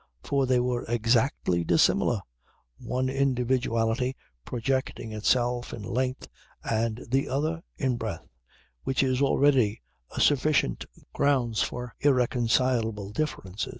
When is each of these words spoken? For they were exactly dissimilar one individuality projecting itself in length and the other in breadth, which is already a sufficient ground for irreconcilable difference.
For 0.23 0.47
they 0.47 0.59
were 0.59 0.83
exactly 0.85 1.63
dissimilar 1.63 2.21
one 2.79 3.07
individuality 3.07 4.15
projecting 4.45 5.11
itself 5.13 5.75
in 5.75 5.83
length 5.83 6.27
and 6.63 7.05
the 7.07 7.29
other 7.29 7.61
in 7.77 7.97
breadth, 7.97 8.25
which 8.83 9.03
is 9.03 9.21
already 9.21 9.79
a 10.09 10.19
sufficient 10.19 10.87
ground 11.13 11.59
for 11.59 11.93
irreconcilable 11.99 13.11
difference. 13.11 13.67